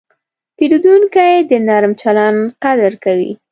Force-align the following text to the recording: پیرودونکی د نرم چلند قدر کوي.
پیرودونکی 0.57 1.33
د 1.49 1.51
نرم 1.67 1.93
چلند 2.01 2.39
قدر 2.63 2.91
کوي. 3.03 3.31